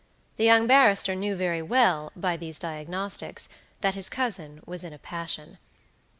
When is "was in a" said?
4.65-4.97